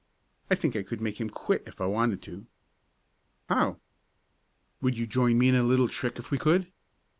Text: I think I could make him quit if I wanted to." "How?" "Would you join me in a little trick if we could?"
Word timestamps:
I 0.49 0.55
think 0.55 0.75
I 0.75 0.81
could 0.81 0.99
make 0.99 1.21
him 1.21 1.29
quit 1.29 1.61
if 1.67 1.79
I 1.79 1.85
wanted 1.85 2.23
to." 2.23 2.47
"How?" 3.49 3.77
"Would 4.81 4.97
you 4.97 5.05
join 5.05 5.37
me 5.37 5.49
in 5.49 5.53
a 5.55 5.61
little 5.61 5.87
trick 5.89 6.17
if 6.17 6.31
we 6.31 6.39
could?" 6.39 6.71